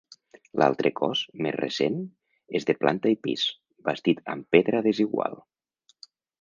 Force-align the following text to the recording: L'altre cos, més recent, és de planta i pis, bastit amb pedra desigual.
L'altre 0.61 0.91
cos, 0.99 1.21
més 1.45 1.53
recent, 1.57 1.99
és 2.61 2.67
de 2.71 2.77
planta 2.85 3.13
i 3.17 3.19
pis, 3.29 3.45
bastit 3.91 4.25
amb 4.37 4.51
pedra 4.57 4.85
desigual. 4.91 5.41